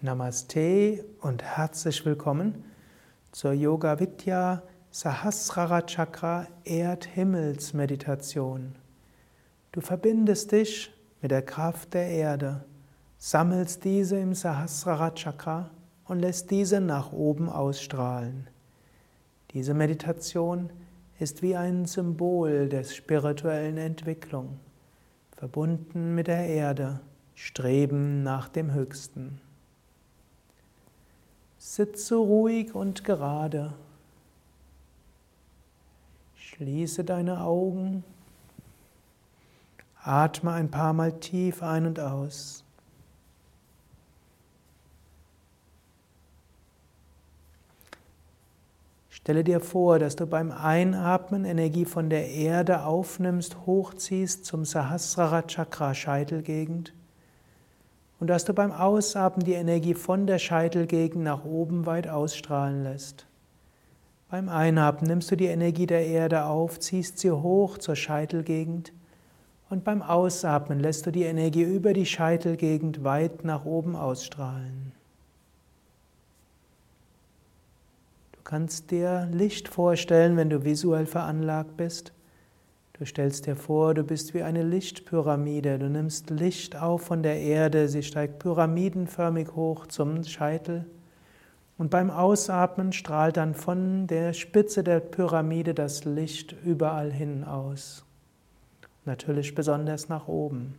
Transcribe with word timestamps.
Namaste 0.00 1.04
und 1.22 1.42
herzlich 1.42 2.06
willkommen 2.06 2.62
zur 3.32 3.52
Yoga 3.52 3.98
Vidya 3.98 4.62
Sahasrara 4.92 5.82
Chakra 5.82 6.46
Erd-Himmels-Meditation. 6.62 8.76
Du 9.72 9.80
verbindest 9.80 10.52
dich 10.52 10.92
mit 11.20 11.32
der 11.32 11.42
Kraft 11.42 11.94
der 11.94 12.10
Erde, 12.10 12.64
sammelst 13.16 13.84
diese 13.84 14.20
im 14.20 14.34
Sahasrara 14.34 15.10
Chakra 15.10 15.68
und 16.04 16.20
lässt 16.20 16.52
diese 16.52 16.80
nach 16.80 17.10
oben 17.10 17.48
ausstrahlen. 17.48 18.46
Diese 19.50 19.74
Meditation 19.74 20.70
ist 21.18 21.42
wie 21.42 21.56
ein 21.56 21.86
Symbol 21.86 22.68
der 22.68 22.84
spirituellen 22.84 23.78
Entwicklung, 23.78 24.60
verbunden 25.36 26.14
mit 26.14 26.28
der 26.28 26.46
Erde, 26.46 27.00
Streben 27.34 28.22
nach 28.22 28.48
dem 28.48 28.72
Höchsten. 28.72 29.40
Sitze 31.58 32.14
ruhig 32.14 32.74
und 32.74 33.04
gerade. 33.04 33.74
Schließe 36.36 37.04
deine 37.04 37.42
Augen. 37.42 38.04
Atme 40.02 40.52
ein 40.52 40.70
paar 40.70 40.92
Mal 40.92 41.12
tief 41.18 41.62
ein 41.62 41.84
und 41.84 41.98
aus. 41.98 42.64
Stelle 49.10 49.44
dir 49.44 49.60
vor, 49.60 49.98
dass 49.98 50.16
du 50.16 50.26
beim 50.26 50.50
Einatmen 50.52 51.44
Energie 51.44 51.84
von 51.84 52.08
der 52.08 52.30
Erde 52.30 52.84
aufnimmst, 52.84 53.66
hochziehst 53.66 54.46
zum 54.46 54.64
Sahasrara 54.64 55.42
Chakra 55.42 55.92
Scheitelgegend 55.92 56.94
und 58.20 58.28
dass 58.28 58.44
du 58.44 58.52
beim 58.52 58.72
Ausatmen 58.72 59.44
die 59.44 59.52
Energie 59.52 59.94
von 59.94 60.26
der 60.26 60.38
Scheitelgegend 60.38 61.22
nach 61.22 61.44
oben 61.44 61.86
weit 61.86 62.08
ausstrahlen 62.08 62.82
lässt. 62.82 63.26
Beim 64.30 64.48
Einatmen 64.48 65.08
nimmst 65.08 65.30
du 65.30 65.36
die 65.36 65.46
Energie 65.46 65.86
der 65.86 66.06
Erde 66.06 66.44
auf, 66.44 66.78
ziehst 66.80 67.18
sie 67.18 67.30
hoch 67.30 67.78
zur 67.78 67.96
Scheitelgegend 67.96 68.92
und 69.70 69.84
beim 69.84 70.02
Ausatmen 70.02 70.80
lässt 70.80 71.06
du 71.06 71.12
die 71.12 71.22
Energie 71.22 71.62
über 71.62 71.92
die 71.92 72.06
Scheitelgegend 72.06 73.04
weit 73.04 73.44
nach 73.44 73.64
oben 73.64 73.96
ausstrahlen. 73.96 74.92
Du 78.32 78.40
kannst 78.44 78.90
dir 78.90 79.28
Licht 79.30 79.68
vorstellen, 79.68 80.36
wenn 80.36 80.50
du 80.50 80.64
visuell 80.64 81.06
veranlagt 81.06 81.76
bist. 81.76 82.12
Du 82.98 83.04
stellst 83.04 83.46
dir 83.46 83.54
vor, 83.54 83.94
du 83.94 84.02
bist 84.02 84.34
wie 84.34 84.42
eine 84.42 84.64
Lichtpyramide. 84.64 85.78
Du 85.78 85.88
nimmst 85.88 86.30
Licht 86.30 86.74
auf 86.74 87.02
von 87.02 87.22
der 87.22 87.40
Erde, 87.40 87.88
sie 87.88 88.02
steigt 88.02 88.40
pyramidenförmig 88.40 89.54
hoch 89.54 89.86
zum 89.86 90.24
Scheitel. 90.24 90.84
Und 91.76 91.90
beim 91.90 92.10
Ausatmen 92.10 92.92
strahlt 92.92 93.36
dann 93.36 93.54
von 93.54 94.08
der 94.08 94.32
Spitze 94.32 94.82
der 94.82 94.98
Pyramide 94.98 95.74
das 95.74 96.04
Licht 96.04 96.56
überall 96.64 97.12
hin 97.12 97.44
aus. 97.44 98.04
Natürlich 99.04 99.54
besonders 99.54 100.08
nach 100.08 100.26
oben. 100.26 100.74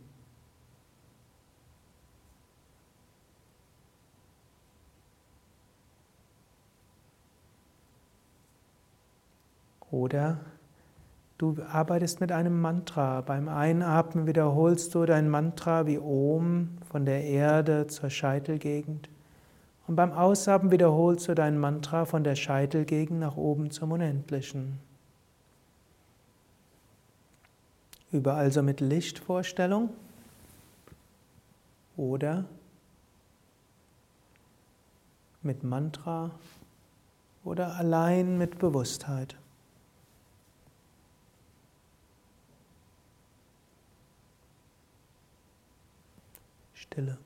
Oder 9.90 10.42
Du 11.39 11.55
arbeitest 11.71 12.19
mit 12.19 12.33
einem 12.33 12.59
Mantra. 12.59 13.21
Beim 13.21 13.47
Einatmen 13.47 14.27
wiederholst 14.27 14.93
du 14.93 15.05
dein 15.05 15.29
Mantra 15.29 15.87
wie 15.87 15.97
Om 15.97 16.77
von 16.91 17.05
der 17.05 17.23
Erde 17.23 17.87
zur 17.87 18.09
Scheitelgegend. 18.09 19.07
Und 19.87 19.95
beim 19.95 20.11
Ausatmen 20.11 20.69
wiederholst 20.69 21.29
du 21.29 21.35
dein 21.35 21.57
Mantra 21.57 22.03
von 22.03 22.25
der 22.25 22.35
Scheitelgegend 22.35 23.21
nach 23.21 23.37
oben 23.37 23.71
zum 23.71 23.93
Unendlichen. 23.93 24.79
Übe 28.11 28.33
also 28.33 28.61
mit 28.61 28.81
Lichtvorstellung 28.81 29.91
oder 31.95 32.44
mit 35.41 35.63
Mantra 35.63 36.31
oder 37.45 37.78
allein 37.78 38.38
mit 38.38 38.59
Bewusstheit. 38.59 39.38
Stille. 46.79 47.17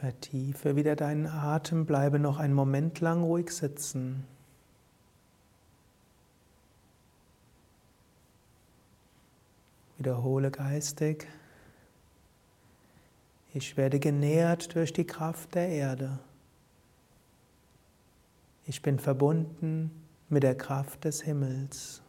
Vertiefe 0.00 0.76
wieder 0.76 0.94
deinen 0.94 1.26
Atem, 1.26 1.84
bleibe 1.84 2.20
noch 2.20 2.38
einen 2.38 2.54
Moment 2.54 3.00
lang 3.00 3.24
ruhig 3.24 3.50
sitzen. 3.50 4.24
Wiederhole 9.96 10.52
geistig. 10.52 11.26
Ich 13.52 13.76
werde 13.76 13.98
genährt 13.98 14.76
durch 14.76 14.92
die 14.92 15.04
Kraft 15.04 15.56
der 15.56 15.68
Erde. 15.68 16.20
Ich 18.66 18.82
bin 18.82 19.00
verbunden 19.00 19.90
mit 20.28 20.44
der 20.44 20.56
Kraft 20.56 21.04
des 21.06 21.22
Himmels. 21.22 22.02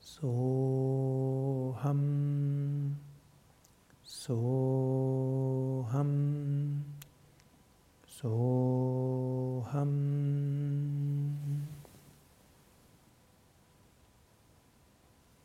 So 0.00 1.78
ham. 1.82 2.25
सोऽहं 4.26 6.12
सोऽहम्। 8.08 10.45